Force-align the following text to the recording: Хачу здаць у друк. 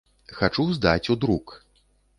Хачу 0.39 0.65
здаць 0.79 1.11
у 1.17 1.19
друк. 1.27 1.57